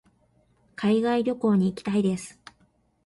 [0.75, 2.39] 海外旅行に行きたいです。